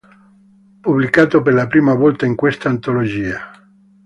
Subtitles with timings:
[0.81, 3.51] Pubblicato per la prima volta in questa antologia.